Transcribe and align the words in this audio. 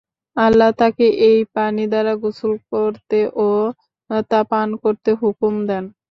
আল্লাহ 0.37 0.69
তাঁকে 0.79 1.05
এই 1.21 1.39
পানি 1.55 1.83
দ্বারা 1.91 2.13
গোসল 2.23 2.53
করতে 2.71 3.19
ও 3.39 3.49
তা 4.29 4.39
পান 4.51 4.69
করতে 4.83 5.09
হুকুম 5.21 5.53
দেন। 5.67 5.83